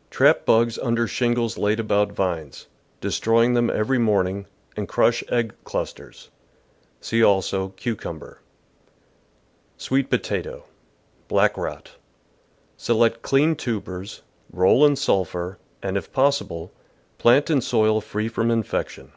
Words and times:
—Trap 0.18 0.46
bugs 0.46 0.78
under 0.78 1.06
shingles 1.06 1.58
laid 1.58 1.78
about 1.78 2.10
vines, 2.10 2.68
destroying 3.02 3.52
them 3.52 3.68
every 3.68 3.98
morning, 3.98 4.46
and 4.78 4.88
crush 4.88 5.22
egg 5.28 5.52
clusters. 5.64 6.30
See, 7.02 7.22
also. 7.22 7.68
Cucumber. 7.68 8.40
Sweet 9.76 10.08
Potato.— 10.08 10.64
Black 11.28 11.58
Rot.— 11.58 11.96
Select 12.86 13.20
clean 13.20 13.56
tubers, 13.56 14.22
roll 14.50 14.86
in 14.86 14.96
sulphur, 14.96 15.58
and, 15.82 15.98
if 15.98 16.10
possible, 16.14 16.72
plant 17.18 17.50
in 17.50 17.60
soil 17.60 18.00
free 18.00 18.30
from 18.30 18.50
infection. 18.50 19.12